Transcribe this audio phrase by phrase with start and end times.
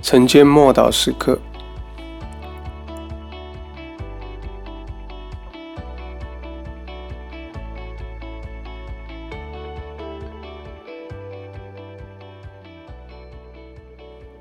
[0.00, 1.38] 晨间默祷时刻，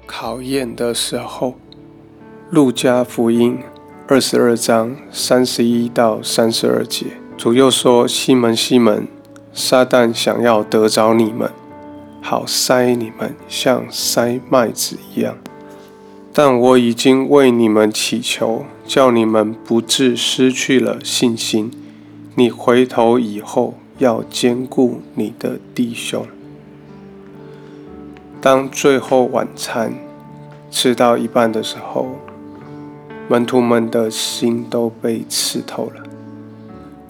[0.05, 1.49] 考验的时候，
[2.49, 3.59] 《路加福音》
[4.07, 9.05] 二十二章三十一到三十二节，主又说：“西门，西门，
[9.51, 11.51] 撒旦想要得着你们。”
[12.23, 15.37] 好塞你们，像塞麦子一样。
[16.40, 21.72] 但我已经为你们祈求，叫你们不致失去了信心。
[22.36, 26.27] 你回头以后，要兼顾你的弟兄。
[28.40, 29.96] 当最后晚餐
[30.70, 32.08] 吃到一半的时候，
[33.27, 36.04] 门徒们的心都被刺透了，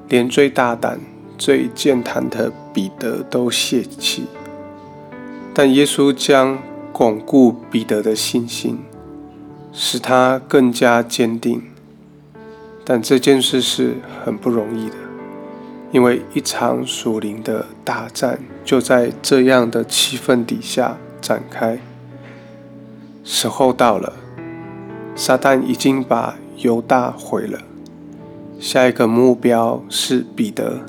[0.07, 1.01] 连最大胆、
[1.37, 4.23] 最健谈的彼得都泄气。
[5.53, 6.57] 但耶稣将
[6.93, 8.79] 巩固彼得的信心，
[9.79, 11.61] 使他更加坚定。
[12.83, 14.95] 但这件事是很不容易的，
[15.91, 21.77] 因为一场属灵的大战就在这样的气氛底下展开。
[23.23, 24.13] 时候到了，
[25.15, 27.59] 撒旦已经把犹大毁了，
[28.59, 30.79] 下一个目标是彼得。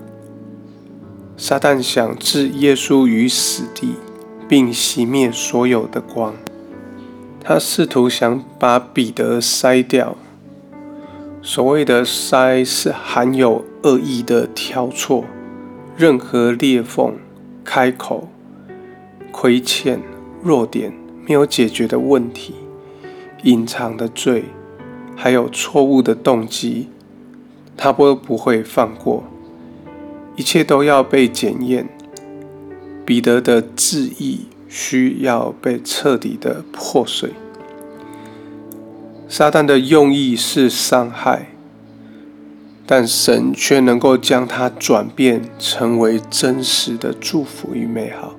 [1.36, 3.96] 撒旦想置耶稣于死地。
[4.48, 6.34] 并熄灭所有的光。
[7.40, 10.16] 他试图想把彼得筛掉。
[11.40, 15.24] 所谓的筛是含有恶意的挑错，
[15.96, 17.14] 任何裂缝、
[17.64, 18.28] 开口、
[19.30, 20.00] 亏欠、
[20.42, 20.92] 弱点、
[21.26, 22.54] 没有解决的问题、
[23.44, 24.44] 隐藏的罪，
[25.16, 26.88] 还有错误的动机，
[27.76, 29.24] 他都不会放过。
[30.36, 31.88] 一切都要被检验。
[33.04, 37.30] 彼得的志意需要被彻底的破碎。
[39.28, 41.48] 撒旦的用意是伤害，
[42.86, 48.36] 但神却能够将它转变成为真实的祝福与美好。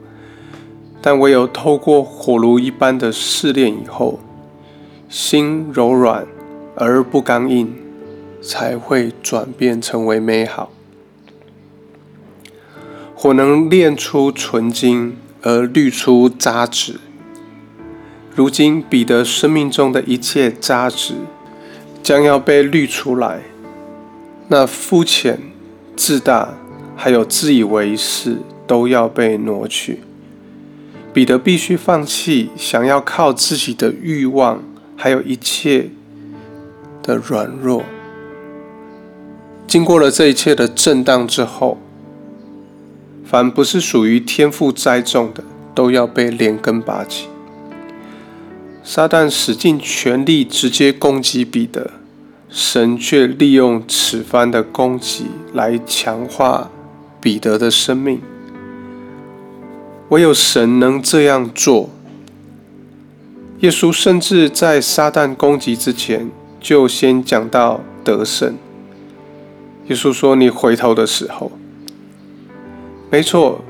[1.02, 4.20] 但唯有透过火炉一般的试炼以后，
[5.08, 6.28] 心柔软
[6.76, 7.74] 而不刚硬，
[8.42, 10.72] 才会转变成为美好。
[13.16, 16.96] 火能炼出纯金，而滤出渣滓。
[18.36, 21.14] 如今彼得生命中的一切渣滓，
[22.02, 23.42] 将要被滤出来。
[24.48, 25.40] 那肤浅、
[25.96, 26.54] 自大，
[26.96, 30.00] 还有自以为是，都要被挪去。
[31.14, 34.64] 彼得必须放弃想要靠自己的欲望，
[34.96, 35.90] 还有一切
[37.04, 37.84] 的软弱。
[39.68, 41.78] 经过了这一切的震荡之后。
[43.30, 45.44] 凡不是属于天赋栽种的，
[45.76, 47.28] 都要被连根拔起。
[48.84, 51.92] 撒旦使尽全力直接攻击彼得，
[52.50, 56.72] 神却利用此番的攻击来强化
[57.22, 58.20] 彼得的生命。
[60.10, 61.92] 唯有神能这样做。
[63.60, 68.58] 耶稣甚至在撒旦攻击之前，就先讲到得胜。
[69.88, 71.52] 耶稣说：“你回头的时候。”
[73.12, 73.62] 没错，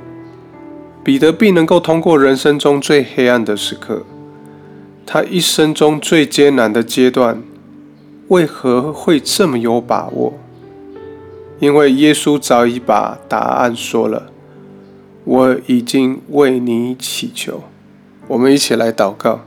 [1.03, 4.03] 彼得必能够通过人生中最黑暗的时刻，
[5.05, 7.41] 他一生中最艰难的阶段，
[8.27, 10.33] 为何会这么有把握？
[11.59, 14.31] 因为耶稣早已把答案说了。
[15.25, 17.63] 我已经为你祈求，
[18.27, 19.41] 我们一起来祷告。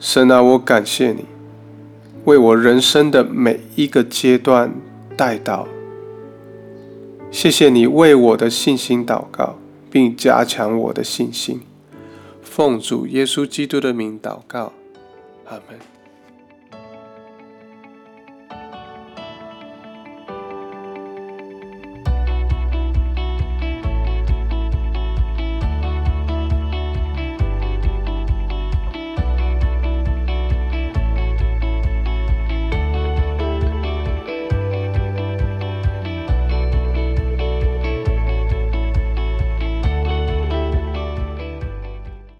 [0.00, 1.24] 神啊，我感谢你，
[2.24, 4.72] 为我人生的每一个阶段
[5.16, 5.68] 带到。
[7.36, 9.58] 谢谢你为我的信心祷告，
[9.90, 11.60] 并加强我的信心。
[12.42, 14.72] 奉主耶稣基督的名祷告，
[15.44, 15.95] 阿门。